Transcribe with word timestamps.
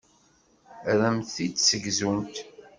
Ad 0.91 0.99
am-t-id-ssegzunt. 1.07 2.35